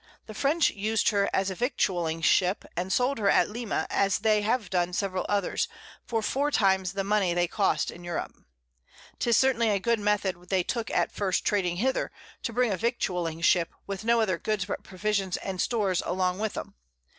[0.25, 4.41] The French us'd her as a Victualling Ship, and sold her at Lima, as they
[4.41, 5.67] have done several others,
[6.07, 8.33] for 4 times the Money they cost in Europe.
[9.19, 12.11] 'Tis certainly a good Method they took at first trading hither,
[12.41, 16.57] to bring a Victualling Ship with no other Goods but Provisions and Stores along with
[16.57, 16.73] 'em.